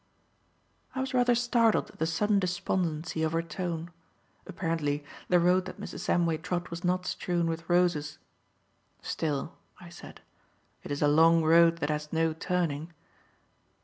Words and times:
I 0.95 0.99
was 0.99 1.13
rather 1.13 1.35
startled 1.35 1.91
at 1.91 1.99
the 1.99 2.07
sudden 2.07 2.39
despondency 2.39 3.21
of 3.21 3.33
her 3.33 3.43
tone. 3.43 3.91
Apparently 4.47 5.03
the 5.29 5.39
road 5.39 5.65
that 5.65 5.79
Mrs. 5.79 5.99
Samway 5.99 6.41
trod 6.41 6.69
was 6.69 6.83
not 6.83 7.05
strewn 7.05 7.45
with 7.47 7.69
roses. 7.69 8.17
"Still," 9.03 9.55
I 9.79 9.89
said, 9.89 10.21
"it 10.81 10.89
is 10.89 11.03
a 11.03 11.07
long 11.07 11.43
road 11.43 11.77
that 11.77 11.91
has 11.91 12.11
no 12.11 12.33
turning." 12.33 12.91